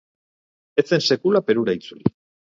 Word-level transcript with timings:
Ez 0.81 0.83
zen 0.93 1.03
sekula 1.07 1.41
Perura 1.49 1.77
itzuli. 1.81 2.13